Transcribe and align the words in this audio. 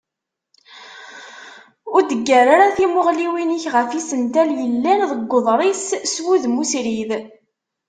Ur 1.95 2.01
d-ggar 2.09 2.47
ara 2.53 2.75
timuɣliwin-ik 2.77 3.65
ɣef 3.73 3.89
yisental 3.95 4.49
yellan 4.59 5.01
deg 5.11 5.31
uḍris 5.37 5.85
s 6.11 6.15
wudem 6.23 6.59
usrid. 6.61 7.11